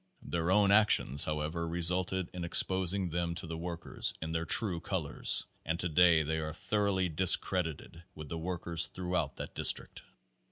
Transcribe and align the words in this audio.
Their 0.23 0.49
own 0.49 0.71
actions, 0.71 1.25
however, 1.25 1.67
resulted 1.67 2.27
in 2.33 2.43
exposing 2.43 3.09
them 3.09 3.35
to 3.35 3.45
the 3.45 3.55
workers 3.55 4.15
in 4.19 4.31
their 4.31 4.45
true 4.47 4.79
colors 4.79 5.45
and 5.63 5.79
today 5.79 6.23
they 6.23 6.39
are 6.39 6.53
thoroughly 6.53 7.07
discredited 7.07 8.01
with 8.15 8.27
the 8.27 8.39
workers 8.39 8.87
throughout 8.87 9.35
that 9.35 9.53
district. 9.53 10.01